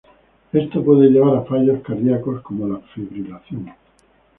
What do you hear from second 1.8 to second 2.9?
cardíacos como la